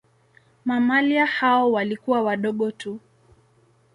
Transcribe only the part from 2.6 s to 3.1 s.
tu.